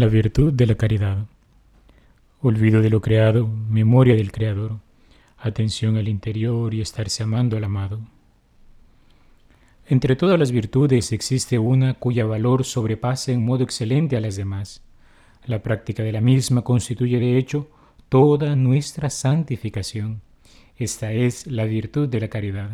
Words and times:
La 0.00 0.06
virtud 0.06 0.54
de 0.54 0.66
la 0.66 0.76
caridad. 0.76 1.26
Olvido 2.40 2.80
de 2.80 2.88
lo 2.88 3.02
creado, 3.02 3.46
memoria 3.46 4.14
del 4.14 4.32
Creador, 4.32 4.78
atención 5.36 5.98
al 5.98 6.08
interior 6.08 6.72
y 6.72 6.80
estarse 6.80 7.22
amando 7.22 7.58
al 7.58 7.64
amado. 7.64 8.00
Entre 9.86 10.16
todas 10.16 10.38
las 10.38 10.52
virtudes 10.52 11.12
existe 11.12 11.58
una 11.58 11.92
cuya 11.92 12.24
valor 12.24 12.64
sobrepasa 12.64 13.32
en 13.32 13.44
modo 13.44 13.62
excelente 13.62 14.16
a 14.16 14.22
las 14.22 14.36
demás. 14.36 14.82
La 15.44 15.62
práctica 15.62 16.02
de 16.02 16.12
la 16.12 16.22
misma 16.22 16.62
constituye 16.62 17.20
de 17.20 17.36
hecho 17.36 17.68
toda 18.08 18.56
nuestra 18.56 19.10
santificación. 19.10 20.22
Esta 20.78 21.12
es 21.12 21.46
la 21.46 21.66
virtud 21.66 22.08
de 22.08 22.20
la 22.20 22.28
caridad. 22.28 22.70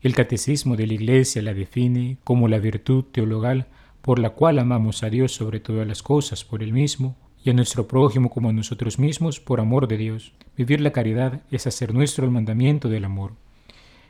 El 0.00 0.14
catecismo 0.14 0.76
de 0.76 0.86
la 0.86 0.94
Iglesia 0.94 1.42
la 1.42 1.54
define 1.54 2.18
como 2.22 2.46
la 2.46 2.60
virtud 2.60 3.02
teologal 3.10 3.66
por 4.04 4.18
la 4.18 4.30
cual 4.30 4.58
amamos 4.58 5.02
a 5.02 5.08
Dios 5.08 5.32
sobre 5.32 5.60
todas 5.60 5.88
las 5.88 6.02
cosas 6.02 6.44
por 6.44 6.62
Él 6.62 6.74
mismo 6.74 7.16
y 7.42 7.48
a 7.48 7.54
nuestro 7.54 7.88
prójimo 7.88 8.28
como 8.28 8.50
a 8.50 8.52
nosotros 8.52 8.98
mismos 8.98 9.40
por 9.40 9.60
amor 9.60 9.88
de 9.88 9.96
Dios. 9.96 10.34
Vivir 10.58 10.82
la 10.82 10.92
caridad 10.92 11.40
es 11.50 11.66
hacer 11.66 11.94
nuestro 11.94 12.26
el 12.26 12.30
mandamiento 12.30 12.90
del 12.90 13.06
amor. 13.06 13.32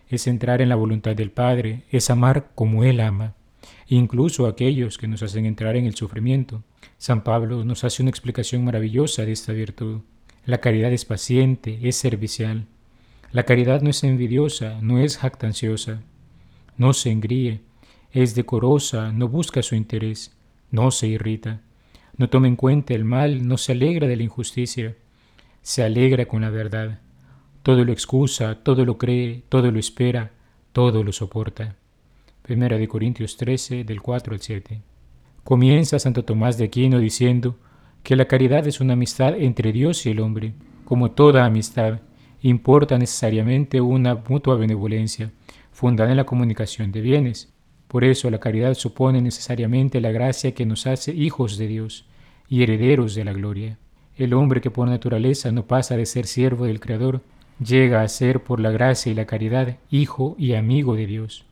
Es 0.08 0.26
entrar 0.26 0.60
en 0.60 0.68
la 0.68 0.74
voluntad 0.74 1.14
del 1.14 1.30
Padre, 1.30 1.84
es 1.92 2.10
amar 2.10 2.50
como 2.56 2.82
Él 2.82 2.98
ama, 2.98 3.34
incluso 3.86 4.48
aquellos 4.48 4.98
que 4.98 5.06
nos 5.06 5.22
hacen 5.22 5.46
entrar 5.46 5.76
en 5.76 5.86
el 5.86 5.94
sufrimiento. 5.94 6.64
San 6.98 7.22
Pablo 7.22 7.62
nos 7.62 7.84
hace 7.84 8.02
una 8.02 8.10
explicación 8.10 8.64
maravillosa 8.64 9.24
de 9.24 9.30
esta 9.30 9.52
virtud. 9.52 10.00
La 10.44 10.58
caridad 10.58 10.92
es 10.92 11.04
paciente, 11.04 11.78
es 11.84 11.94
servicial. 11.94 12.66
La 13.30 13.44
caridad 13.44 13.80
no 13.80 13.90
es 13.90 14.02
envidiosa, 14.02 14.76
no 14.82 14.98
es 14.98 15.18
jactanciosa, 15.18 16.02
no 16.76 16.94
se 16.94 17.12
engríe, 17.12 17.60
es 18.14 18.36
decorosa, 18.36 19.12
no 19.12 19.28
busca 19.28 19.60
su 19.60 19.74
interés, 19.74 20.36
no 20.70 20.92
se 20.92 21.08
irrita, 21.08 21.62
no 22.16 22.30
toma 22.30 22.46
en 22.46 22.54
cuenta 22.54 22.94
el 22.94 23.04
mal, 23.04 23.46
no 23.46 23.58
se 23.58 23.72
alegra 23.72 24.06
de 24.06 24.16
la 24.16 24.22
injusticia, 24.22 24.94
se 25.62 25.82
alegra 25.82 26.26
con 26.26 26.42
la 26.42 26.50
verdad. 26.50 27.00
Todo 27.64 27.84
lo 27.84 27.90
excusa, 27.90 28.62
todo 28.62 28.84
lo 28.84 28.98
cree, 28.98 29.42
todo 29.48 29.72
lo 29.72 29.80
espera, 29.80 30.30
todo 30.72 31.02
lo 31.02 31.10
soporta. 31.12 31.74
Primera 32.42 32.78
de 32.78 32.86
Corintios 32.86 33.36
13, 33.36 33.82
del 33.82 34.00
4 34.00 34.34
al 34.34 34.40
7. 34.40 34.80
Comienza 35.42 35.98
Santo 35.98 36.24
Tomás 36.24 36.56
de 36.56 36.66
Aquino 36.66 37.00
diciendo 37.00 37.58
que 38.04 38.14
la 38.14 38.26
caridad 38.26 38.64
es 38.68 38.80
una 38.80 38.92
amistad 38.92 39.34
entre 39.36 39.72
Dios 39.72 40.06
y 40.06 40.10
el 40.10 40.20
hombre. 40.20 40.54
Como 40.84 41.10
toda 41.10 41.44
amistad, 41.44 42.00
importa 42.42 42.96
necesariamente 42.96 43.80
una 43.80 44.14
mutua 44.14 44.54
benevolencia, 44.54 45.32
fundada 45.72 46.12
en 46.12 46.18
la 46.18 46.26
comunicación 46.26 46.92
de 46.92 47.00
bienes. 47.00 47.53
Por 47.94 48.02
eso 48.02 48.28
la 48.28 48.40
caridad 48.40 48.74
supone 48.74 49.22
necesariamente 49.22 50.00
la 50.00 50.10
gracia 50.10 50.52
que 50.52 50.66
nos 50.66 50.88
hace 50.88 51.14
hijos 51.14 51.58
de 51.58 51.68
Dios 51.68 52.04
y 52.48 52.64
herederos 52.64 53.14
de 53.14 53.24
la 53.24 53.32
gloria. 53.32 53.78
El 54.16 54.34
hombre 54.34 54.60
que 54.60 54.72
por 54.72 54.88
naturaleza 54.88 55.52
no 55.52 55.68
pasa 55.68 55.96
de 55.96 56.04
ser 56.04 56.26
siervo 56.26 56.64
del 56.64 56.80
Creador, 56.80 57.20
llega 57.64 58.02
a 58.02 58.08
ser 58.08 58.42
por 58.42 58.58
la 58.58 58.72
gracia 58.72 59.12
y 59.12 59.14
la 59.14 59.26
caridad 59.26 59.76
hijo 59.92 60.34
y 60.40 60.54
amigo 60.54 60.96
de 60.96 61.06
Dios. 61.06 61.44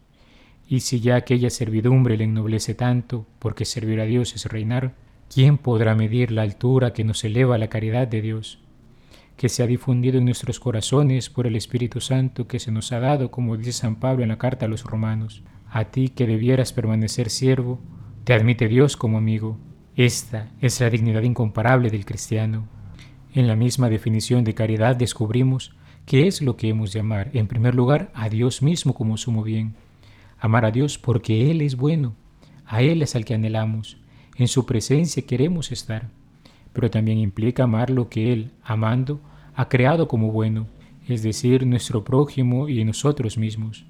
Y 0.69 0.81
si 0.81 0.98
ya 0.98 1.15
aquella 1.15 1.48
servidumbre 1.48 2.17
le 2.17 2.25
ennoblece 2.25 2.75
tanto, 2.75 3.25
porque 3.39 3.65
servir 3.65 4.01
a 4.01 4.07
Dios 4.07 4.35
es 4.35 4.47
reinar, 4.47 4.95
¿quién 5.33 5.59
podrá 5.59 5.95
medir 5.95 6.33
la 6.33 6.43
altura 6.43 6.93
que 6.93 7.05
nos 7.05 7.23
eleva 7.23 7.57
la 7.57 7.69
caridad 7.69 8.09
de 8.09 8.20
Dios? 8.20 8.59
Que 9.43 9.48
se 9.48 9.65
ha 9.65 9.67
difundido 9.67 10.19
en 10.19 10.25
nuestros 10.25 10.61
corazones 10.61 11.29
por 11.29 11.48
el 11.48 11.57
Espíritu 11.57 12.01
Santo 12.01 12.47
que 12.47 12.61
se 12.61 12.71
nos 12.71 12.93
ha 12.93 13.01
dado, 13.01 13.33
como 13.33 13.57
dice 13.57 13.73
San 13.73 13.97
Pablo 13.97 14.23
en 14.23 14.29
la 14.29 14.39
carta 14.39 14.67
a 14.67 14.69
los 14.69 14.85
romanos. 14.85 15.42
A 15.69 15.86
ti 15.86 16.11
que 16.11 16.29
debieras 16.29 16.73
permanecer 16.73 17.29
siervo, 17.29 17.80
te 18.23 18.35
admite 18.35 18.69
Dios 18.69 18.97
como 18.97 19.19
amigo. 19.19 19.58
Esta 19.97 20.48
es 20.61 20.80
la 20.80 20.91
dignidad 20.91 21.23
incomparable 21.23 21.91
del 21.91 22.05
cristiano. 22.05 22.69
En 23.35 23.48
la 23.48 23.57
misma 23.57 23.89
definición 23.89 24.45
de 24.45 24.55
caridad 24.55 24.95
descubrimos 24.95 25.74
qué 26.07 26.29
es 26.29 26.41
lo 26.41 26.57
que 26.57 26.69
hemos 26.69 26.92
de 26.92 27.01
amar. 27.01 27.33
En 27.33 27.48
primer 27.48 27.74
lugar, 27.74 28.13
a 28.14 28.29
Dios 28.29 28.63
mismo 28.63 28.95
como 28.95 29.17
sumo 29.17 29.42
bien. 29.42 29.74
Amar 30.39 30.64
a 30.64 30.70
Dios 30.70 30.98
porque 30.98 31.51
Él 31.51 31.63
es 31.63 31.74
bueno. 31.74 32.14
A 32.64 32.83
Él 32.83 33.03
es 33.03 33.17
al 33.17 33.24
que 33.24 33.35
anhelamos. 33.35 33.97
En 34.36 34.47
su 34.47 34.67
presencia 34.67 35.27
queremos 35.27 35.73
estar. 35.73 36.11
Pero 36.73 36.92
también 36.92 37.19
implica 37.19 37.64
amar 37.64 37.91
lo 37.91 38.09
que 38.09 38.33
Él, 38.33 38.53
amando, 38.63 39.20
ha 39.55 39.68
creado 39.68 40.08
como 40.08 40.30
bueno, 40.30 40.67
es 41.08 41.23
decir, 41.23 41.67
nuestro 41.67 42.05
prójimo 42.05 42.68
y 42.68 42.85
nosotros 42.85 43.36
mismos. 43.36 43.85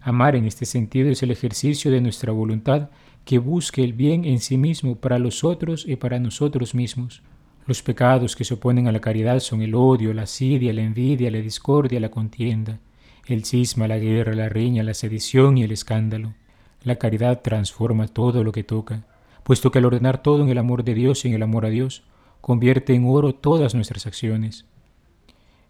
Amar 0.00 0.36
en 0.36 0.44
este 0.44 0.66
sentido 0.66 1.10
es 1.10 1.22
el 1.22 1.30
ejercicio 1.30 1.90
de 1.90 2.00
nuestra 2.00 2.32
voluntad 2.32 2.90
que 3.24 3.38
busque 3.38 3.82
el 3.82 3.94
bien 3.94 4.24
en 4.24 4.38
sí 4.40 4.58
mismo 4.58 4.96
para 4.96 5.18
los 5.18 5.44
otros 5.44 5.86
y 5.88 5.96
para 5.96 6.18
nosotros 6.18 6.74
mismos. 6.74 7.22
Los 7.66 7.82
pecados 7.82 8.36
que 8.36 8.44
se 8.44 8.54
oponen 8.54 8.86
a 8.86 8.92
la 8.92 9.00
caridad 9.00 9.40
son 9.40 9.62
el 9.62 9.74
odio, 9.74 10.12
la 10.12 10.22
asidia, 10.24 10.74
la 10.74 10.82
envidia, 10.82 11.30
la 11.30 11.38
discordia, 11.38 11.98
la 12.00 12.10
contienda, 12.10 12.80
el 13.26 13.46
cisma, 13.46 13.88
la 13.88 13.98
guerra, 13.98 14.34
la 14.34 14.50
riña, 14.50 14.82
la 14.82 14.92
sedición 14.92 15.56
y 15.56 15.62
el 15.62 15.72
escándalo. 15.72 16.34
La 16.82 16.96
caridad 16.96 17.40
transforma 17.40 18.08
todo 18.08 18.44
lo 18.44 18.52
que 18.52 18.64
toca, 18.64 19.06
puesto 19.42 19.70
que 19.70 19.78
al 19.78 19.86
ordenar 19.86 20.22
todo 20.22 20.42
en 20.42 20.50
el 20.50 20.58
amor 20.58 20.84
de 20.84 20.92
Dios 20.92 21.24
y 21.24 21.28
en 21.28 21.34
el 21.34 21.42
amor 21.42 21.64
a 21.64 21.70
Dios, 21.70 22.02
convierte 22.42 22.94
en 22.94 23.06
oro 23.06 23.34
todas 23.34 23.74
nuestras 23.74 24.06
acciones. 24.06 24.66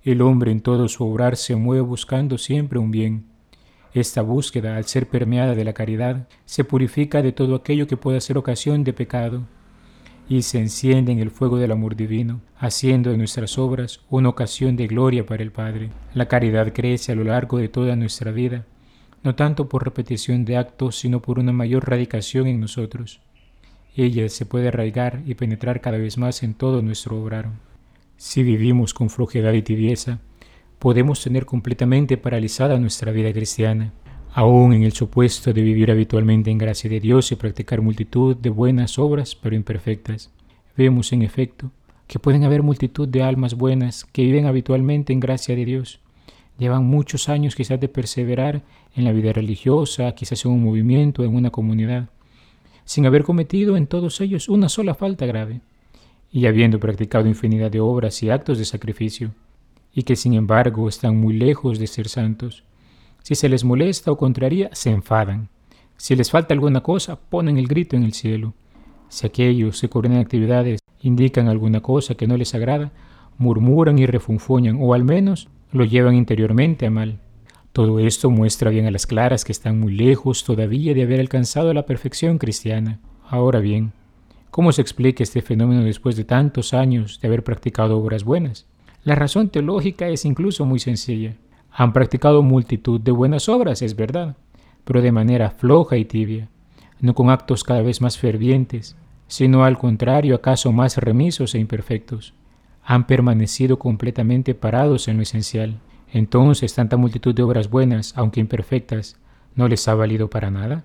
El 0.05 0.21
hombre 0.21 0.53
en 0.53 0.61
todo 0.61 0.87
su 0.89 1.05
obrar 1.05 1.37
se 1.37 1.57
mueve 1.57 1.81
buscando 1.81 2.37
siempre 2.37 2.79
un 2.79 2.91
bien, 2.91 3.25
esta 3.95 4.23
búsqueda, 4.23 4.77
al 4.77 4.85
ser 4.87 5.09
permeada 5.09 5.55
de 5.55 5.65
la 5.65 5.73
caridad, 5.73 6.27
se 6.45 6.65
purifica 6.65 7.23
de 7.23 7.31
todo 7.31 7.55
aquello 7.55 7.87
que 7.87 7.97
pueda 7.97 8.21
ser 8.21 8.37
ocasión 8.37 8.83
de 8.83 8.93
pecado 8.93 9.47
y 10.29 10.43
se 10.43 10.59
enciende 10.59 11.13
en 11.13 11.21
el 11.21 11.31
fuego 11.31 11.59
del 11.59 11.71
amor 11.71 11.95
divino, 11.95 12.41
haciendo 12.59 13.11
de 13.11 13.19
nuestras 13.19 13.57
obras 13.57 14.01
una 14.11 14.31
ocasión 14.31 14.75
de 14.77 14.89
gloria 14.89 15.25
para 15.25 15.45
el 15.45 15.53
Padre. 15.53 15.91
La 16.13 16.27
caridad 16.27 16.73
crece 16.73 17.13
a 17.13 17.15
lo 17.15 17.23
largo 17.23 17.59
de 17.59 17.69
toda 17.69 17.95
nuestra 17.95 18.33
vida, 18.33 18.67
no 19.23 19.37
tanto 19.37 19.69
por 19.69 19.85
repetición 19.85 20.45
de 20.45 20.57
actos, 20.57 20.99
sino 20.99 21.23
por 21.23 21.39
una 21.39 21.53
mayor 21.53 21.89
radicación 21.89 22.49
en 22.49 22.61
nosotros. 22.61 23.21
Ella 23.95 24.29
se 24.29 24.45
puede 24.45 24.69
arraigar 24.69 25.23
y 25.25 25.35
penetrar 25.35 25.81
cada 25.81 25.99
vez 25.99 26.19
más 26.19 26.43
en 26.43 26.55
todo 26.55 26.83
nuestro 26.83 27.23
obrar. 27.23 27.51
Si 28.17 28.43
vivimos 28.43 28.95
con 28.95 29.11
flojedad 29.11 29.53
y 29.55 29.63
tibieza, 29.63 30.21
podemos 30.79 31.23
tener 31.23 31.47
completamente 31.47 32.17
paralizada 32.17 32.79
nuestra 32.79 33.11
vida 33.11 33.33
cristiana, 33.33 33.93
aún 34.33 34.73
en 34.73 34.83
el 34.85 34.93
supuesto 34.93 35.53
de 35.53 35.63
vivir 35.63 35.91
habitualmente 35.91 36.51
en 36.51 36.59
gracia 36.59 36.89
de 36.89 37.01
Dios 37.01 37.33
y 37.33 37.37
practicar 37.37 37.81
multitud 37.81 38.37
de 38.37 38.51
buenas 38.51 38.99
obras, 38.99 39.35
pero 39.35 39.57
imperfectas. 39.57 40.31
Vemos, 40.77 41.13
en 41.13 41.23
efecto, 41.23 41.71
que 42.07 42.19
pueden 42.19 42.45
haber 42.45 42.63
multitud 42.63 43.09
de 43.09 43.23
almas 43.23 43.55
buenas 43.55 44.05
que 44.05 44.23
viven 44.23 44.47
habitualmente 44.47 45.13
en 45.13 45.21
gracia 45.21 45.57
de 45.57 45.65
Dios. 45.65 46.01
Llevan 46.59 46.85
muchos 46.85 47.29
años 47.29 47.57
quizás 47.57 47.81
de 47.81 47.89
perseverar 47.89 48.63
en 48.95 49.05
la 49.05 49.13
vida 49.13 49.33
religiosa, 49.33 50.13
quizás 50.13 50.45
en 50.45 50.53
un 50.53 50.63
movimiento, 50.63 51.25
en 51.25 51.35
una 51.35 51.51
comunidad, 51.51 52.11
sin 52.85 53.07
haber 53.07 53.25
cometido 53.25 53.77
en 53.77 53.89
todos 53.89 54.21
ellos 54.21 54.49
una 54.49 54.69
sola 54.69 54.95
falta 54.95 55.27
grave, 55.27 55.61
y 56.35 56.47
habiendo 56.47 56.81
practicado 56.81 57.29
infinidad 57.29 57.71
de 57.71 57.79
obras 57.79 58.21
y 58.25 58.29
actos 58.29 58.59
de 58.59 58.65
sacrificio 58.65 59.31
y 59.95 60.03
que 60.03 60.17
sin 60.17 60.35
embargo 60.35 60.89
están 60.89 61.17
muy 61.17 61.33
lejos 61.33 61.79
de 61.79 61.87
ser 61.87 62.09
santos. 62.09 62.65
Si 63.23 63.37
se 63.37 63.49
les 63.49 63.63
molesta 63.63 64.11
o 64.11 64.19
contraría, 64.19 64.69
se 64.73 64.91
enfadan. 64.91 65.49
Si 65.97 66.17
les 66.17 66.33
falta 66.33 66.53
alguna 66.53 66.81
cosa, 66.81 67.15
ponen 67.15 67.57
el 67.57 67.69
grito 67.69 67.95
en 67.95 68.03
el 68.03 68.15
cielo. 68.15 68.53
Si 69.09 69.25
aquellos 69.25 69.81
que 69.81 69.89
coordinan 69.89 70.19
actividades 70.19 70.81
indican 71.03 71.47
alguna 71.47 71.81
cosa 71.81 72.17
que 72.17 72.27
no 72.27 72.37
les 72.37 72.53
agrada, 72.57 72.91
murmuran 73.39 74.01
y 74.01 74.07
refunfuñan, 74.07 74.79
o 74.81 74.93
al 74.93 75.05
menos 75.05 75.49
lo 75.71 75.85
llevan 75.85 76.17
interiormente 76.17 76.87
a 76.87 76.91
mal. 76.91 77.21
Todo 77.73 78.01
esto 78.01 78.29
muestra 78.29 78.71
bien 78.71 78.87
a 78.87 78.91
las 78.91 79.07
claras 79.07 79.45
que 79.45 79.53
están 79.53 79.79
muy 79.79 79.95
lejos 79.95 80.43
todavía 80.43 80.95
de 80.95 81.05
haber 81.05 81.21
alcanzado 81.21 81.73
la 81.73 81.87
perfección 81.87 82.39
cristiana. 82.39 82.99
Ahora 83.29 83.61
bien, 83.61 83.93
¿cómo 84.55 84.71
se 84.71 84.83
explica 84.83 85.25
este 85.25 85.43
fenómeno 85.43 85.83
después 85.83 86.15
de 86.15 86.23
tantos 86.23 86.75
años 86.75 87.19
de 87.21 87.27
haber 87.27 87.43
practicado 87.43 87.99
obras 87.99 88.23
buenas? 88.23 88.67
La 89.03 89.17
razón 89.17 89.49
teológica 89.49 90.07
es 90.07 90.25
incluso 90.25 90.65
muy 90.65 90.79
sencilla. 90.79 91.35
Han 91.73 91.93
practicado 91.93 92.41
multitud 92.41 93.01
de 93.01 93.11
buenas 93.11 93.49
obras, 93.49 93.83
es 93.83 93.97
verdad, 93.97 94.37
pero 94.85 95.03
de 95.03 95.11
manera 95.11 95.51
floja 95.51 95.97
y 95.97 96.05
tibia, 96.05 96.51
no 97.01 97.17
con 97.17 97.31
actos 97.31 97.65
cada 97.65 97.83
vez 97.83 98.01
más 98.01 98.17
fervientes, 98.17 98.95
sino 99.27 99.65
al 99.65 99.77
contrario, 99.77 100.37
acaso 100.37 100.71
más 100.71 100.99
remisos 100.99 101.57
e 101.57 101.59
imperfectos. 101.59 102.33
Han 102.85 103.09
permanecido 103.09 103.81
completamente 103.81 104.55
parados 104.55 105.09
en 105.09 105.17
lo 105.17 105.25
esencial. 105.25 105.81
Entonces, 106.13 106.77
tanta 106.77 106.97
multitud 106.97 107.35
de 107.35 107.43
obras 107.43 107.71
buenas, 107.71 108.17
aunque 108.17 108.39
imperfectas, 108.39 109.17
¿no 109.57 109.67
les 109.67 109.89
ha 109.89 109.97
valido 109.97 110.31
para 110.31 110.53
nada? 110.53 110.85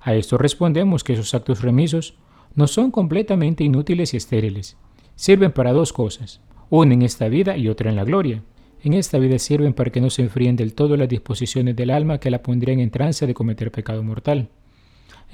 A 0.00 0.14
esto 0.14 0.38
respondemos 0.38 1.02
que 1.02 1.14
esos 1.14 1.34
actos 1.34 1.62
remisos 1.62 2.14
no 2.54 2.66
son 2.66 2.90
completamente 2.90 3.64
inútiles 3.64 4.14
y 4.14 4.16
estériles. 4.16 4.76
Sirven 5.14 5.52
para 5.52 5.72
dos 5.72 5.92
cosas 5.92 6.40
una 6.74 6.94
en 6.94 7.02
esta 7.02 7.28
vida 7.28 7.58
y 7.58 7.68
otra 7.68 7.90
en 7.90 7.96
la 7.96 8.04
gloria. 8.04 8.42
En 8.82 8.94
esta 8.94 9.18
vida 9.18 9.38
sirven 9.38 9.74
para 9.74 9.90
que 9.90 10.00
no 10.00 10.08
se 10.08 10.22
enfríen 10.22 10.56
del 10.56 10.72
todo 10.72 10.96
las 10.96 11.08
disposiciones 11.08 11.76
del 11.76 11.90
alma 11.90 12.18
que 12.18 12.30
la 12.30 12.42
pondrían 12.42 12.80
en 12.80 12.90
trance 12.90 13.26
de 13.26 13.34
cometer 13.34 13.70
pecado 13.70 14.02
mortal. 14.02 14.48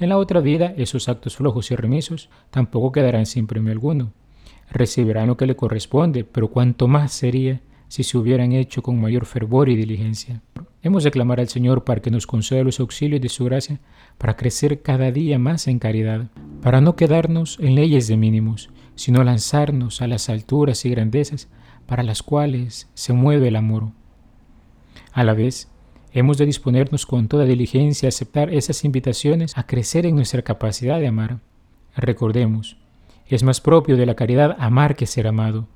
En 0.01 0.09
la 0.09 0.17
otra 0.17 0.41
vida, 0.41 0.73
esos 0.75 1.07
actos 1.07 1.37
flojos 1.37 1.71
y 1.71 1.77
remisos 1.77 2.29
tampoco 2.51 2.91
quedarán 2.91 3.25
sin 3.25 3.47
premio 3.47 3.71
alguno. 3.71 4.11
Recibirán 4.69 5.27
lo 5.27 5.37
que 5.37 5.45
le 5.45 5.55
corresponde, 5.55 6.25
pero 6.25 6.49
cuanto 6.49 6.89
más 6.89 7.13
sería 7.13 7.61
si 7.87 8.03
se 8.03 8.17
hubieran 8.17 8.51
hecho 8.51 8.81
con 8.81 8.99
mayor 8.99 9.25
fervor 9.25 9.69
y 9.69 9.77
diligencia. 9.77 10.41
Hemos 10.81 11.03
de 11.03 11.11
clamar 11.11 11.41
al 11.41 11.49
Señor 11.49 11.83
para 11.83 12.01
que 12.01 12.09
nos 12.09 12.25
conceda 12.25 12.63
los 12.63 12.79
auxilios 12.79 13.21
de 13.21 13.27
su 13.27 13.43
gracia 13.43 13.79
para 14.17 14.37
crecer 14.37 14.81
cada 14.81 15.11
día 15.11 15.37
más 15.37 15.67
en 15.67 15.77
caridad, 15.77 16.27
para 16.61 16.79
no 16.79 16.95
quedarnos 16.95 17.57
en 17.59 17.75
leyes 17.75 18.07
de 18.07 18.15
mínimos, 18.15 18.69
sino 18.95 19.21
lanzarnos 19.23 20.01
a 20.01 20.07
las 20.07 20.29
alturas 20.29 20.85
y 20.85 20.89
grandezas 20.89 21.49
para 21.85 22.01
las 22.01 22.23
cuales 22.23 22.87
se 22.93 23.11
mueve 23.11 23.49
el 23.49 23.57
amor. 23.57 23.89
A 25.11 25.25
la 25.25 25.33
vez, 25.33 25.67
hemos 26.13 26.37
de 26.37 26.45
disponernos 26.45 27.05
con 27.05 27.27
toda 27.27 27.43
diligencia 27.43 28.07
a 28.07 28.09
aceptar 28.09 28.53
esas 28.53 28.85
invitaciones 28.85 29.57
a 29.57 29.67
crecer 29.67 30.05
en 30.05 30.15
nuestra 30.15 30.43
capacidad 30.43 30.99
de 30.99 31.07
amar. 31.07 31.39
Recordemos, 31.97 32.77
es 33.27 33.43
más 33.43 33.59
propio 33.59 33.97
de 33.97 34.05
la 34.05 34.15
caridad 34.15 34.55
amar 34.59 34.95
que 34.95 35.07
ser 35.07 35.27
amado, 35.27 35.67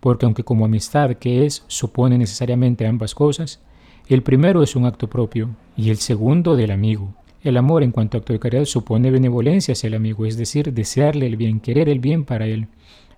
porque 0.00 0.24
aunque 0.24 0.44
como 0.44 0.64
amistad 0.64 1.16
que 1.16 1.44
es 1.44 1.62
supone 1.66 2.16
necesariamente 2.16 2.86
ambas 2.86 3.14
cosas, 3.14 3.60
el 4.14 4.22
primero 4.22 4.62
es 4.62 4.76
un 4.76 4.86
acto 4.86 5.08
propio 5.08 5.50
y 5.76 5.90
el 5.90 5.96
segundo 5.96 6.54
del 6.54 6.70
amigo. 6.70 7.12
El 7.42 7.56
amor 7.56 7.82
en 7.82 7.90
cuanto 7.90 8.16
a 8.16 8.20
acto 8.20 8.32
de 8.32 8.38
caridad 8.38 8.64
supone 8.64 9.10
benevolencia 9.10 9.72
hacia 9.72 9.88
el 9.88 9.94
amigo, 9.94 10.26
es 10.26 10.36
decir, 10.36 10.72
desearle 10.72 11.26
el 11.26 11.36
bien, 11.36 11.60
querer 11.60 11.88
el 11.88 11.98
bien 11.98 12.24
para 12.24 12.46
él, 12.46 12.68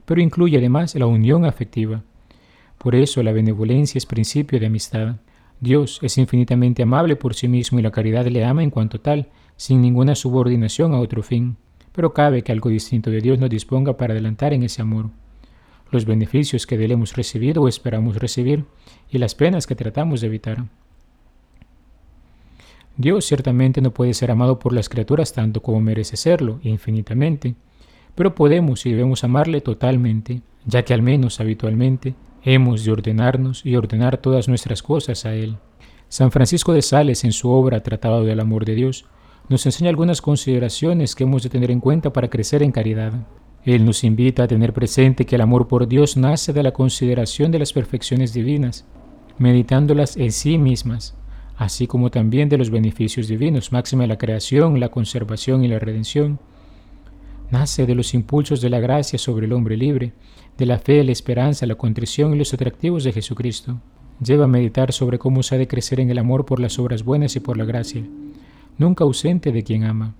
pero 0.05 0.21
incluye 0.21 0.57
además 0.57 0.95
la 0.95 1.07
unión 1.07 1.45
afectiva. 1.45 2.03
Por 2.79 2.95
eso 2.95 3.23
la 3.23 3.33
benevolencia 3.33 3.99
es 3.99 4.07
principio 4.07 4.59
de 4.59 4.67
amistad. 4.67 5.17
Dios 5.61 5.99
es 6.03 6.17
infinitamente 6.17 6.83
amable 6.83 7.17
por 7.17 7.35
sí 7.35 7.49
mismo 7.49 7.79
y 7.79 7.83
la 7.83 7.91
caridad 7.91 8.27
le 8.27 8.45
ama 8.45 8.63
en 8.63 8.71
cuanto 8.71 9.01
tal, 9.01 9.29
sin 9.57 9.83
ninguna 9.83 10.15
subordinación 10.15 10.95
a 10.95 11.01
otro 11.01 11.23
fin. 11.23 11.57
Pero 11.93 12.15
cabe 12.15 12.43
que 12.43 12.53
algo 12.53 12.71
distinto 12.71 13.11
de 13.11 13.21
Dios 13.21 13.39
nos 13.39 13.51
disponga 13.51 13.97
para 13.97 14.15
adelantar 14.15 14.55
en 14.55 14.63
ese 14.63 14.81
amor. 14.81 15.11
Los 15.91 16.05
beneficios 16.05 16.67
que 16.67 16.77
de 16.77 16.85
él 16.87 16.93
hemos 16.93 17.15
recibido 17.17 17.63
o 17.63 17.69
esperamos 17.69 18.17
recibir 18.17 18.65
y 19.11 19.19
las 19.19 19.35
penas 19.35 19.67
que 19.67 19.75
tratamos 19.75 20.21
de 20.21 20.27
evitar. 20.27 20.65
Dios 22.97 23.25
ciertamente 23.25 23.81
no 23.81 23.93
puede 23.93 24.13
ser 24.13 24.31
amado 24.31 24.59
por 24.59 24.73
las 24.73 24.89
criaturas 24.89 25.33
tanto 25.33 25.63
como 25.63 25.81
merece 25.81 26.17
serlo, 26.17 26.59
infinitamente, 26.63 27.55
pero 28.15 28.35
podemos 28.35 28.85
y 28.85 28.91
debemos 28.91 29.23
amarle 29.23 29.61
totalmente, 29.61 30.43
ya 30.67 30.83
que 30.85 30.95
al 30.95 31.03
menos 31.03 31.39
habitualmente 31.39 32.17
hemos 32.43 32.85
de 32.85 32.91
ordenarnos 32.91 33.65
y 33.65 33.77
ordenar 33.77 34.19
todas 34.19 34.49
nuestras 34.49 34.83
cosas 34.83 35.25
a 35.25 35.35
Él. 35.35 35.57
San 36.09 36.33
Francisco 36.33 36.73
de 36.73 36.83
Sales, 36.83 37.23
en 37.23 37.33
su 37.33 37.51
obra 37.51 37.83
Tratado 37.83 38.25
del 38.25 38.41
Amor 38.41 38.65
de 38.65 38.75
Dios, 38.75 39.07
nos 39.49 39.65
enseña 39.67 39.91
algunas 39.91 40.21
consideraciones 40.21 41.15
que 41.15 41.25
hemos 41.25 41.43
de 41.43 41.51
tener 41.51 41.71
en 41.71 41.81
cuenta 41.81 42.13
para 42.13 42.29
crecer 42.29 42.63
en 42.63 42.73
caridad. 42.73 43.13
Él 43.75 43.85
nos 43.85 44.03
invita 44.03 44.45
a 44.45 44.49
tener 44.49 44.73
presente 44.73 45.27
que 45.27 45.35
el 45.35 45.43
amor 45.43 45.69
por 45.69 45.87
Dios 45.87 46.17
nace 46.17 46.55
de 46.55 46.63
la 46.63 46.73
consideración 46.73 47.53
de 47.53 47.59
las 47.59 47.75
perfecciones 47.75 48.33
divinas, 48.33 48.87
meditándolas 49.37 50.17
en 50.17 50.33
sí 50.33 50.57
mismas, 50.57 51.15
así 51.55 51.87
como 51.87 52.11
también 52.11 52.49
de 52.49 52.57
los 52.57 52.71
beneficios 52.71 53.29
divinos, 53.29 53.71
máxima 53.71 54.07
la 54.07 54.17
creación, 54.17 54.81
la 54.81 54.89
conservación 54.89 55.67
y 55.67 55.69
la 55.69 55.79
redención. 55.79 56.39
Nace 57.51 57.85
de 57.85 57.95
los 57.95 58.15
impulsos 58.15 58.63
de 58.63 58.71
la 58.71 58.81
gracia 58.81 59.19
sobre 59.19 59.45
el 59.45 59.53
hombre 59.53 59.77
libre, 59.77 60.15
de 60.57 60.65
la 60.65 60.79
fe, 60.79 61.05
la 61.05 61.13
esperanza, 61.13 61.67
la 61.67 61.75
contrición 61.75 62.33
y 62.33 62.39
los 62.39 62.55
atractivos 62.55 63.05
de 63.05 63.13
Jesucristo. 63.13 63.83
Lleva 64.25 64.45
a 64.45 64.49
meditar 64.49 64.95
sobre 64.95 65.19
cómo 65.19 65.43
se 65.43 65.57
ha 65.57 65.59
de 65.59 65.69
crecer 65.69 66.01
en 66.01 66.09
el 66.09 66.17
amor 66.17 66.47
por 66.47 66.59
las 66.59 66.79
obras 66.79 67.05
buenas 67.05 67.37
y 67.37 67.41
por 67.41 67.59
la 67.59 67.67
gracia, 67.67 68.03
nunca 68.79 69.05
ausente 69.05 69.53
de 69.53 69.63
quien 69.63 69.85
ama. 69.85 70.15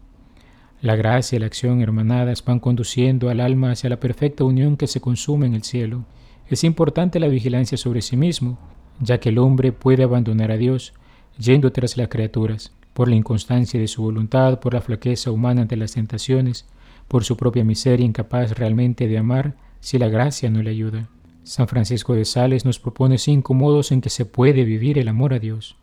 La 0.81 0.95
gracia 0.95 1.35
y 1.35 1.41
la 1.41 1.47
acción 1.47 1.81
hermanadas 1.81 2.45
van 2.45 2.61
conduciendo 2.61 3.31
al 3.31 3.41
alma 3.41 3.73
hacia 3.73 3.91
la 3.91 3.99
perfecta 3.99 4.45
unión 4.45 4.77
que 4.77 4.87
se 4.87 5.01
consume 5.01 5.47
en 5.47 5.55
el 5.55 5.65
cielo. 5.65 6.05
Es 6.49 6.63
importante 6.63 7.19
la 7.19 7.27
vigilancia 7.27 7.77
sobre 7.77 8.01
sí 8.01 8.17
mismo, 8.17 8.59
ya 9.01 9.19
que 9.19 9.31
el 9.31 9.39
hombre 9.39 9.73
puede 9.73 10.05
abandonar 10.05 10.53
a 10.53 10.57
Dios, 10.57 10.95
yendo 11.37 11.73
tras 11.73 11.97
las 11.97 12.09
criaturas, 12.09 12.73
por 12.95 13.09
la 13.09 13.17
inconstancia 13.17 13.81
de 13.81 13.89
su 13.89 14.03
voluntad, 14.03 14.61
por 14.61 14.73
la 14.73 14.81
flaqueza 14.81 15.33
humana 15.33 15.63
ante 15.63 15.77
las 15.77 15.93
tentaciones, 15.95 16.69
por 17.09 17.25
su 17.25 17.37
propia 17.37 17.65
miseria 17.65 18.07
incapaz 18.07 18.53
realmente 18.53 19.09
de 19.09 19.19
amar 19.19 19.57
si 19.81 19.99
la 19.99 20.09
gracia 20.09 20.49
no 20.49 20.63
le 20.63 20.71
ayuda. 20.71 21.09
San 21.43 21.67
Francisco 21.67 22.15
de 22.15 22.25
Sales 22.25 22.65
nos 22.65 22.79
propone 22.79 23.19
cinco 23.19 23.53
modos 23.53 23.91
en 23.91 24.01
que 24.01 24.11
se 24.11 24.27
puede 24.27 24.65
vivir 24.65 24.97
el 24.99 25.09
amor 25.09 25.35
a 25.35 25.39
Dios. 25.41 25.77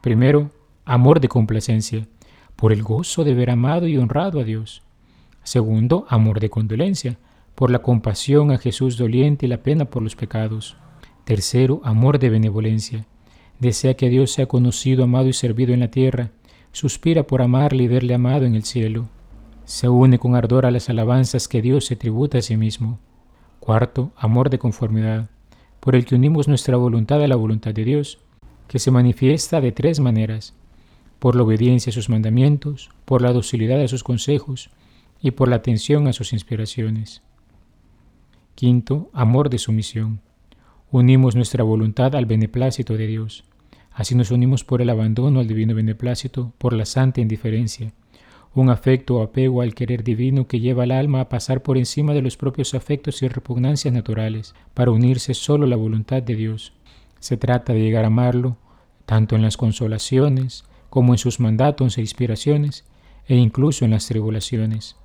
Primero, 0.00 0.50
amor 0.84 1.20
de 1.20 1.28
complacencia, 1.28 2.06
por 2.56 2.72
el 2.72 2.82
gozo 2.82 3.22
de 3.22 3.34
ver 3.34 3.50
amado 3.50 3.86
y 3.86 3.98
honrado 3.98 4.40
a 4.40 4.44
Dios. 4.44 4.82
Segundo, 5.42 6.06
amor 6.08 6.40
de 6.40 6.50
condolencia, 6.50 7.18
por 7.54 7.70
la 7.70 7.80
compasión 7.80 8.50
a 8.50 8.58
Jesús 8.58 8.96
doliente 8.96 9.46
y 9.46 9.48
la 9.48 9.62
pena 9.62 9.84
por 9.84 10.02
los 10.02 10.16
pecados. 10.16 10.76
Tercero, 11.24 11.80
amor 11.84 12.18
de 12.18 12.30
benevolencia, 12.30 13.06
desea 13.58 13.94
que 13.94 14.08
Dios 14.08 14.30
sea 14.30 14.46
conocido, 14.46 15.04
amado 15.04 15.28
y 15.28 15.32
servido 15.32 15.72
en 15.72 15.80
la 15.80 15.90
tierra, 15.90 16.30
suspira 16.72 17.26
por 17.26 17.42
amarle 17.42 17.84
y 17.84 17.88
verle 17.88 18.14
amado 18.14 18.44
en 18.44 18.54
el 18.54 18.64
cielo. 18.64 19.08
Se 19.64 19.88
une 19.88 20.18
con 20.18 20.36
ardor 20.36 20.66
a 20.66 20.70
las 20.70 20.88
alabanzas 20.88 21.48
que 21.48 21.62
Dios 21.62 21.86
se 21.86 21.96
tributa 21.96 22.38
a 22.38 22.42
sí 22.42 22.56
mismo. 22.56 22.98
Cuarto, 23.60 24.12
amor 24.16 24.50
de 24.50 24.58
conformidad, 24.58 25.28
por 25.80 25.96
el 25.96 26.04
que 26.04 26.14
unimos 26.14 26.48
nuestra 26.48 26.76
voluntad 26.76 27.22
a 27.22 27.28
la 27.28 27.36
voluntad 27.36 27.74
de 27.74 27.84
Dios, 27.84 28.18
que 28.68 28.78
se 28.78 28.90
manifiesta 28.90 29.60
de 29.60 29.72
tres 29.72 30.00
maneras, 30.00 30.54
por 31.26 31.34
la 31.34 31.42
obediencia 31.42 31.90
a 31.90 31.92
sus 31.92 32.08
mandamientos, 32.08 32.88
por 33.04 33.20
la 33.20 33.32
docilidad 33.32 33.82
a 33.82 33.88
sus 33.88 34.04
consejos 34.04 34.70
y 35.20 35.32
por 35.32 35.48
la 35.48 35.56
atención 35.56 36.06
a 36.06 36.12
sus 36.12 36.32
inspiraciones. 36.32 37.20
Quinto, 38.54 39.10
amor 39.12 39.50
de 39.50 39.58
sumisión, 39.58 40.20
Unimos 40.92 41.34
nuestra 41.34 41.64
voluntad 41.64 42.14
al 42.14 42.26
beneplácito 42.26 42.96
de 42.96 43.08
Dios. 43.08 43.42
Así 43.90 44.14
nos 44.14 44.30
unimos 44.30 44.62
por 44.62 44.80
el 44.80 44.88
abandono 44.88 45.40
al 45.40 45.48
divino 45.48 45.74
beneplácito, 45.74 46.52
por 46.58 46.72
la 46.72 46.86
santa 46.86 47.20
indiferencia, 47.20 47.92
un 48.54 48.70
afecto 48.70 49.16
o 49.16 49.22
apego 49.24 49.62
al 49.62 49.74
querer 49.74 50.04
divino 50.04 50.46
que 50.46 50.60
lleva 50.60 50.84
al 50.84 50.92
alma 50.92 51.22
a 51.22 51.28
pasar 51.28 51.60
por 51.60 51.76
encima 51.76 52.14
de 52.14 52.22
los 52.22 52.36
propios 52.36 52.72
afectos 52.72 53.20
y 53.24 53.26
repugnancias 53.26 53.92
naturales, 53.92 54.54
para 54.74 54.92
unirse 54.92 55.34
solo 55.34 55.64
a 55.64 55.68
la 55.68 55.74
voluntad 55.74 56.22
de 56.22 56.36
Dios. 56.36 56.72
Se 57.18 57.36
trata 57.36 57.72
de 57.72 57.80
llegar 57.80 58.04
a 58.04 58.14
amarlo, 58.14 58.58
tanto 59.06 59.34
en 59.34 59.42
las 59.42 59.56
consolaciones, 59.56 60.62
como 60.96 61.12
en 61.12 61.18
sus 61.18 61.40
mandatos 61.40 61.98
e 61.98 62.00
inspiraciones, 62.00 62.86
e 63.28 63.36
incluso 63.36 63.84
en 63.84 63.90
las 63.90 64.06
tribulaciones. 64.06 64.96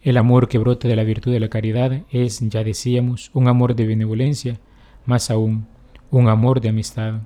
El 0.00 0.16
amor 0.16 0.46
que 0.46 0.58
brota 0.58 0.86
de 0.86 0.94
la 0.94 1.02
virtud 1.02 1.32
de 1.32 1.40
la 1.40 1.48
caridad 1.48 2.04
es, 2.12 2.38
ya 2.38 2.62
decíamos, 2.62 3.32
un 3.34 3.48
amor 3.48 3.74
de 3.74 3.84
benevolencia, 3.84 4.60
más 5.06 5.32
aún, 5.32 5.66
un 6.12 6.28
amor 6.28 6.60
de 6.60 6.68
amistad. 6.68 7.22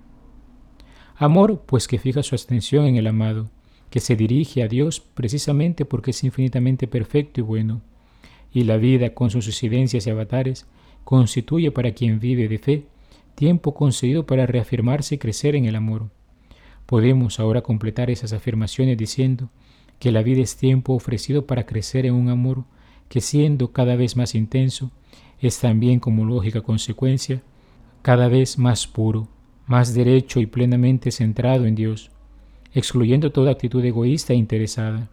Amor, 1.16 1.64
pues 1.66 1.86
que 1.86 1.98
fija 1.98 2.22
su 2.22 2.34
atención 2.34 2.86
en 2.86 2.96
el 2.96 3.08
amado, 3.08 3.50
que 3.90 4.00
se 4.00 4.16
dirige 4.16 4.62
a 4.62 4.68
Dios 4.68 5.00
precisamente 5.00 5.84
porque 5.84 6.12
es 6.12 6.24
infinitamente 6.24 6.86
perfecto 6.86 7.42
y 7.42 7.44
bueno, 7.44 7.82
y 8.54 8.64
la 8.64 8.78
vida 8.78 9.12
con 9.12 9.28
sus 9.28 9.48
incidencias 9.48 10.06
y 10.06 10.10
avatares 10.10 10.66
constituye 11.04 11.70
para 11.72 11.92
quien 11.92 12.20
vive 12.20 12.48
de 12.48 12.58
fe 12.58 12.86
tiempo 13.34 13.74
concedido 13.74 14.24
para 14.24 14.46
reafirmarse 14.46 15.16
y 15.16 15.18
crecer 15.18 15.56
en 15.56 15.66
el 15.66 15.76
amor. 15.76 16.08
Podemos 16.86 17.40
ahora 17.40 17.62
completar 17.62 18.10
esas 18.10 18.32
afirmaciones 18.32 18.98
diciendo 18.98 19.50
que 19.98 20.12
la 20.12 20.22
vida 20.22 20.42
es 20.42 20.56
tiempo 20.56 20.94
ofrecido 20.94 21.46
para 21.46 21.64
crecer 21.64 22.06
en 22.06 22.14
un 22.14 22.28
amor 22.28 22.64
que 23.08 23.20
siendo 23.20 23.72
cada 23.72 23.94
vez 23.94 24.16
más 24.16 24.34
intenso, 24.34 24.90
es 25.40 25.58
también 25.58 26.00
como 26.00 26.24
lógica 26.24 26.62
consecuencia 26.62 27.42
cada 28.02 28.28
vez 28.28 28.58
más 28.58 28.86
puro, 28.86 29.28
más 29.66 29.94
derecho 29.94 30.40
y 30.40 30.46
plenamente 30.46 31.10
centrado 31.10 31.66
en 31.66 31.74
Dios, 31.74 32.10
excluyendo 32.74 33.30
toda 33.30 33.52
actitud 33.52 33.84
egoísta 33.84 34.32
e 34.32 34.36
interesada. 34.36 35.08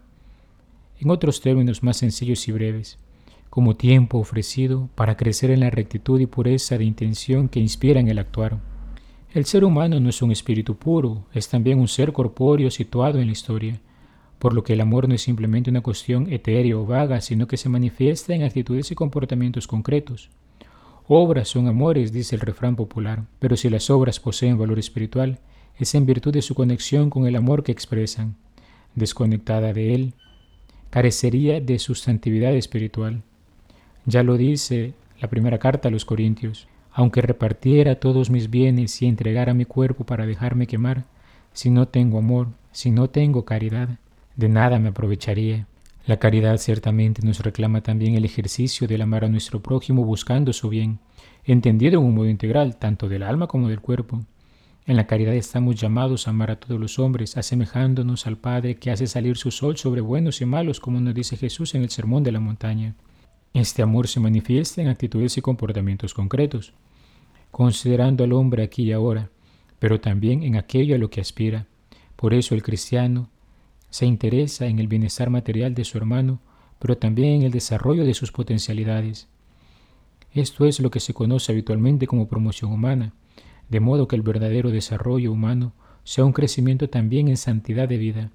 En 1.00 1.12
otros 1.12 1.40
términos 1.42 1.84
más 1.84 1.98
sencillos 1.98 2.48
y 2.48 2.52
breves, 2.52 2.98
como 3.50 3.76
tiempo 3.76 4.18
ofrecido 4.18 4.90
para 4.96 5.18
crecer 5.18 5.52
en 5.52 5.60
la 5.60 5.70
rectitud 5.70 6.20
y 6.20 6.26
pureza 6.26 6.78
de 6.78 6.86
intención 6.86 7.50
que 7.50 7.60
inspiran 7.60 8.08
el 8.08 8.20
actuar. 8.20 8.60
El 9.32 9.46
ser 9.46 9.64
humano 9.64 10.00
no 10.00 10.10
es 10.10 10.24
un 10.24 10.32
espíritu 10.32 10.76
puro, 10.76 11.28
es 11.36 11.50
también 11.50 11.80
un 11.80 11.88
ser 11.88 12.12
corpóreo 12.14 12.72
situado 12.72 13.20
en 13.20 13.28
la 13.28 13.32
historia, 13.32 13.80
por 14.40 14.56
lo 14.56 14.64
que 14.64 14.74
el 14.74 14.82
amor 14.82 15.08
no 15.08 15.14
es 15.14 15.22
simplemente 15.22 15.70
una 15.70 15.82
cuestión 15.82 16.34
etérea 16.34 16.76
o 16.76 16.88
vaga, 16.88 17.22
sino 17.22 17.46
que 17.48 17.58
se 17.58 17.70
manifiesta 17.70 18.34
en 18.34 18.42
actitudes 18.42 18.90
y 18.90 18.96
comportamientos 18.96 19.68
concretos. 19.68 20.32
Obras 21.08 21.48
son 21.48 21.68
amores, 21.68 22.12
dice 22.12 22.36
el 22.36 22.42
refrán 22.42 22.76
popular, 22.76 23.26
pero 23.38 23.56
si 23.56 23.70
las 23.70 23.92
obras 23.92 24.20
poseen 24.20 24.58
valor 24.58 24.80
espiritual, 24.80 25.40
es 25.78 25.94
en 25.94 26.08
virtud 26.08 26.34
de 26.34 26.42
su 26.42 26.56
conexión 26.56 27.12
con 27.12 27.28
el 27.28 27.36
amor 27.36 27.64
que 27.64 27.72
expresan. 27.72 28.36
Desconectada 28.96 29.74
de 29.74 29.94
él, 29.94 30.14
carecería 30.90 31.62
de 31.62 31.78
sustantividad 31.78 32.56
espiritual. 32.56 33.22
Ya 34.08 34.24
lo 34.24 34.38
dice 34.38 34.96
la 35.22 35.30
primera 35.30 35.60
carta 35.60 35.90
a 35.90 35.92
los 35.92 36.04
Corintios, 36.04 36.68
aunque 36.92 37.22
repartiera 37.22 38.00
todos 38.00 38.30
mis 38.30 38.50
bienes 38.50 39.02
y 39.02 39.08
entregara 39.08 39.54
mi 39.54 39.66
cuerpo 39.66 40.06
para 40.06 40.26
dejarme 40.26 40.68
quemar, 40.68 41.06
si 41.54 41.70
no 41.70 41.88
tengo 41.88 42.20
amor, 42.20 42.48
si 42.72 42.92
no 42.92 43.10
tengo 43.10 43.46
caridad, 43.46 43.90
de 44.36 44.50
nada 44.50 44.80
me 44.80 44.90
aprovecharía. 44.90 45.68
La 46.06 46.18
caridad 46.18 46.58
ciertamente 46.58 47.22
nos 47.26 47.40
reclama 47.42 47.82
también 47.82 48.16
el 48.16 48.26
ejercicio 48.26 48.88
del 48.88 49.02
amar 49.02 49.26
a 49.26 49.30
nuestro 49.30 49.62
prójimo 49.62 50.04
buscando 50.06 50.54
su 50.54 50.70
bien, 50.70 51.00
entendido 51.46 52.00
en 52.00 52.06
un 52.06 52.16
modo 52.16 52.30
integral, 52.30 52.78
tanto 52.78 53.10
del 53.10 53.24
alma 53.24 53.48
como 53.48 53.70
del 53.70 53.82
cuerpo. 53.82 54.22
En 54.86 54.96
la 54.96 55.06
caridad 55.06 55.36
estamos 55.36 55.76
llamados 55.76 56.26
a 56.26 56.32
amar 56.32 56.50
a 56.50 56.60
todos 56.60 56.80
los 56.80 56.98
hombres, 56.98 57.38
asemejándonos 57.38 58.26
al 58.26 58.38
Padre 58.38 58.78
que 58.78 58.90
hace 58.90 59.06
salir 59.06 59.38
su 59.38 59.52
sol 59.52 59.78
sobre 59.78 60.02
buenos 60.02 60.42
y 60.42 60.46
malos, 60.46 60.80
como 60.80 61.00
nos 61.00 61.14
dice 61.14 61.38
Jesús 61.38 61.76
en 61.76 61.84
el 61.84 61.90
Sermón 61.90 62.24
de 62.24 62.32
la 62.32 62.40
Montaña. 62.40 62.96
Este 63.54 63.82
amor 63.82 64.08
se 64.08 64.20
manifiesta 64.20 64.82
en 64.82 64.88
actitudes 64.88 65.38
y 65.38 65.42
comportamientos 65.42 66.14
concretos, 66.14 66.74
considerando 67.52 68.24
al 68.24 68.34
hombre 68.34 68.64
aquí 68.64 68.84
y 68.84 68.92
ahora, 68.92 69.30
pero 69.80 70.00
también 70.00 70.44
en 70.44 70.56
aquello 70.56 70.96
a 70.96 71.00
lo 71.00 71.10
que 71.10 71.22
aspira. 71.22 71.66
Por 72.16 72.34
eso 72.34 72.54
el 72.54 72.62
cristiano 72.62 73.30
se 73.90 74.06
interesa 74.06 74.68
en 74.68 74.78
el 74.80 74.88
bienestar 74.88 75.30
material 75.30 75.74
de 75.74 75.84
su 75.84 75.98
hermano, 75.98 76.40
pero 76.78 76.98
también 76.98 77.36
en 77.36 77.42
el 77.44 77.52
desarrollo 77.52 78.06
de 78.06 78.14
sus 78.14 78.32
potencialidades. 78.32 79.28
Esto 80.32 80.66
es 80.66 80.80
lo 80.80 80.92
que 80.92 81.00
se 81.00 81.14
conoce 81.14 81.52
habitualmente 81.52 82.06
como 82.06 82.28
promoción 82.28 82.72
humana, 82.72 83.14
de 83.68 83.80
modo 83.80 84.08
que 84.08 84.16
el 84.16 84.22
verdadero 84.22 84.70
desarrollo 84.70 85.32
humano 85.32 85.74
sea 86.04 86.24
un 86.24 86.34
crecimiento 86.34 86.90
también 86.90 87.28
en 87.28 87.38
santidad 87.38 87.88
de 87.88 87.98
vida. 87.98 88.32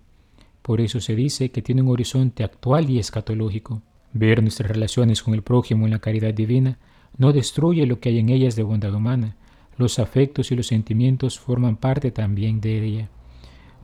Por 0.63 0.81
eso 0.81 1.01
se 1.01 1.15
dice 1.15 1.51
que 1.51 1.63
tiene 1.63 1.83
un 1.83 1.89
horizonte 1.89 2.43
actual 2.43 2.91
y 2.91 2.99
escatológico. 2.99 3.83
Ver 4.15 4.41
nuestras 4.43 4.71
relaciones 4.71 5.25
con 5.25 5.35
el 5.35 5.43
prójimo 5.43 5.87
en 5.87 5.91
la 5.91 5.99
caridad 5.99 6.33
divina 6.33 6.79
no 7.19 7.33
destruye 7.33 7.85
lo 7.85 7.99
que 7.99 8.11
hay 8.11 8.21
en 8.21 8.29
ellas 8.29 8.55
de 8.55 8.63
bondad 8.63 8.95
humana. 8.95 9.37
Los 9.77 9.99
afectos 9.99 10.53
y 10.53 10.57
los 10.57 10.69
sentimientos 10.69 11.41
forman 11.41 11.77
parte 11.77 12.13
también 12.13 12.61
de 12.61 12.81
ella. 12.85 13.09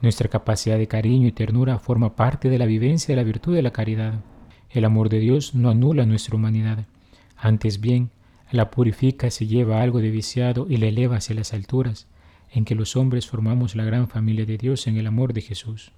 Nuestra 0.01 0.29
capacidad 0.29 0.79
de 0.79 0.87
cariño 0.87 1.27
y 1.27 1.33
ternura 1.33 1.81
forma 1.81 2.15
parte 2.15 2.49
de 2.49 2.59
la 2.59 2.67
vivencia 2.67 3.13
de 3.13 3.21
la 3.21 3.25
virtud 3.25 3.57
de 3.57 3.63
la 3.63 3.73
caridad. 3.73 4.21
El 4.71 4.85
amor 4.85 5.09
de 5.09 5.19
Dios 5.19 5.57
no 5.57 5.69
anula 5.69 6.07
nuestra 6.07 6.37
humanidad. 6.37 6.87
Antes 7.37 7.81
bien, 7.81 8.11
la 8.53 8.71
purifica 8.71 9.33
si 9.33 9.49
lleva 9.49 9.83
algo 9.83 9.99
de 9.99 10.13
viciado 10.13 10.67
y 10.71 10.77
la 10.77 10.87
eleva 10.87 11.17
hacia 11.17 11.35
las 11.35 11.53
alturas, 11.53 12.07
en 12.53 12.65
que 12.65 12.77
los 12.77 12.95
hombres 12.95 13.27
formamos 13.27 13.75
la 13.75 13.85
gran 13.85 14.09
familia 14.09 14.47
de 14.47 14.59
Dios 14.59 14.87
en 14.87 14.97
el 14.97 15.09
amor 15.09 15.33
de 15.33 15.41
Jesús. 15.41 15.91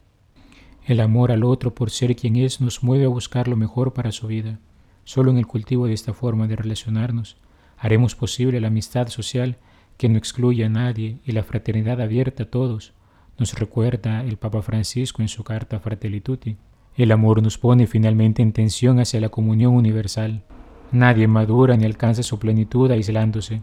El 0.85 1.01
amor 1.01 1.31
al 1.31 1.45
otro 1.45 1.75
por 1.75 1.91
ser 1.91 2.17
quien 2.17 2.35
es 2.35 2.61
nos 2.61 2.83
mueve 2.83 3.05
a 3.05 3.09
buscar 3.09 3.47
lo 3.47 3.57
mejor 3.57 3.93
para 3.93 4.11
su 4.11 4.27
vida. 4.27 4.59
Solo 5.05 5.31
en 5.31 5.39
el 5.39 5.47
cultivo 5.47 5.87
de 5.87 5.93
esta 5.93 6.13
forma 6.13 6.49
de 6.49 6.57
relacionarnos 6.57 7.37
haremos 7.79 8.15
posible 8.15 8.61
la 8.61 8.69
amistad 8.69 9.09
social 9.09 9.59
que 9.97 10.09
no 10.09 10.19
excluye 10.19 10.65
a 10.65 10.69
nadie 10.69 11.19
y 11.25 11.33
la 11.33 11.45
fraternidad 11.45 12.01
abierta 12.01 12.45
a 12.45 12.47
todos, 12.47 12.95
nos 13.39 13.59
recuerda 13.59 14.23
el 14.25 14.37
Papa 14.37 14.63
Francisco 14.63 15.23
en 15.23 15.29
su 15.29 15.43
carta 15.45 15.81
Fratelli 15.81 16.21
Tutti. 16.21 16.57
El 16.97 17.13
amor 17.13 17.43
nos 17.43 17.59
pone 17.59 17.87
finalmente 17.87 18.43
en 18.43 18.53
tensión 18.53 19.01
hacia 19.01 19.21
la 19.21 19.31
comunión 19.31 19.75
universal. 19.75 20.43
Nadie 20.91 21.27
madura 21.27 21.77
ni 21.77 21.85
alcanza 21.85 22.23
su 22.23 22.39
plenitud 22.39 22.91
aislándose. 22.91 23.63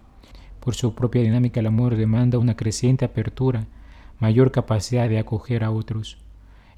Por 0.59 0.75
su 0.75 0.95
propia 0.95 1.21
dinámica 1.21 1.59
el 1.59 1.67
amor 1.67 1.95
demanda 1.95 2.39
una 2.39 2.55
creciente 2.55 3.05
apertura, 3.05 3.67
mayor 4.19 4.51
capacidad 4.51 5.07
de 5.07 5.19
acoger 5.19 5.63
a 5.63 5.71
otros. 5.71 6.17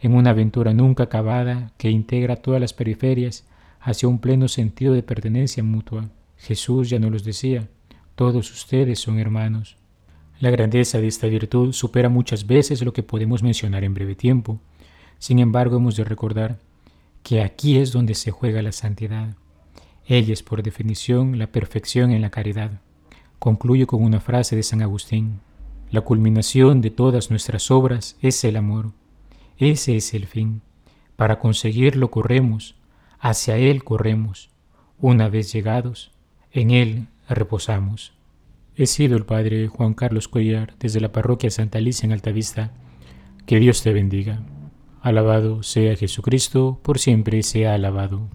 En 0.01 0.15
una 0.15 0.31
aventura 0.31 0.73
nunca 0.73 1.03
acabada 1.03 1.71
que 1.77 1.91
integra 1.91 2.35
todas 2.35 2.59
las 2.59 2.73
periferias 2.73 3.45
hacia 3.79 4.09
un 4.09 4.19
pleno 4.19 4.47
sentido 4.47 4.93
de 4.93 5.03
pertenencia 5.03 5.63
mutua. 5.63 6.09
Jesús 6.37 6.89
ya 6.89 6.97
nos 6.97 7.11
los 7.11 7.23
decía, 7.23 7.69
todos 8.15 8.51
ustedes 8.51 8.99
son 8.99 9.19
hermanos. 9.19 9.77
La 10.39 10.49
grandeza 10.49 10.99
de 10.99 11.07
esta 11.07 11.27
virtud 11.27 11.71
supera 11.71 12.09
muchas 12.09 12.47
veces 12.47 12.81
lo 12.81 12.93
que 12.93 13.03
podemos 13.03 13.43
mencionar 13.43 13.83
en 13.83 13.93
breve 13.93 14.15
tiempo. 14.15 14.59
Sin 15.19 15.37
embargo, 15.37 15.77
hemos 15.77 15.95
de 15.95 16.03
recordar 16.03 16.57
que 17.21 17.43
aquí 17.43 17.77
es 17.77 17.91
donde 17.91 18.15
se 18.15 18.31
juega 18.31 18.63
la 18.63 18.71
santidad. 18.71 19.35
Ella 20.07 20.33
es 20.33 20.41
por 20.41 20.63
definición 20.63 21.37
la 21.37 21.47
perfección 21.47 22.09
en 22.09 22.21
la 22.21 22.31
caridad. 22.31 22.81
Concluyo 23.37 23.85
con 23.85 24.03
una 24.03 24.19
frase 24.19 24.55
de 24.55 24.63
San 24.63 24.81
Agustín. 24.81 25.41
La 25.91 26.01
culminación 26.01 26.81
de 26.81 26.89
todas 26.89 27.29
nuestras 27.29 27.69
obras 27.69 28.17
es 28.21 28.43
el 28.43 28.55
amor. 28.55 28.93
Ese 29.61 29.95
es 29.95 30.15
el 30.15 30.25
fin. 30.25 30.63
Para 31.15 31.37
conseguirlo 31.37 32.09
corremos, 32.09 32.73
hacia 33.19 33.57
Él 33.57 33.83
corremos. 33.83 34.49
Una 34.97 35.29
vez 35.29 35.53
llegados, 35.53 36.11
en 36.51 36.71
Él 36.71 37.09
reposamos. 37.29 38.11
He 38.75 38.87
sido 38.87 39.15
el 39.15 39.25
Padre 39.27 39.67
Juan 39.67 39.93
Carlos 39.93 40.27
Cuellar 40.27 40.73
desde 40.79 40.99
la 40.99 41.11
parroquia 41.11 41.51
Santa 41.51 41.77
Alicia 41.77 42.07
en 42.07 42.11
Altavista. 42.11 42.71
Que 43.45 43.59
Dios 43.59 43.83
te 43.83 43.93
bendiga. 43.93 44.41
Alabado 44.99 45.61
sea 45.61 45.95
Jesucristo, 45.95 46.79
por 46.81 46.97
siempre 46.97 47.43
sea 47.43 47.75
alabado. 47.75 48.29